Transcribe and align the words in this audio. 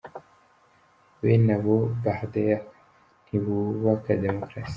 Bena 1.21 1.53
abo 1.61 1.75
«balideri» 2.03 2.55
ntibubaka 3.25 4.11
demokarasi. 4.23 4.69